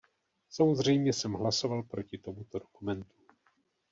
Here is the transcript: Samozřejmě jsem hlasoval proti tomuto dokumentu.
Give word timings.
Samozřejmě 0.49 1.13
jsem 1.13 1.33
hlasoval 1.33 1.83
proti 1.83 2.17
tomuto 2.17 2.59
dokumentu. 2.59 3.15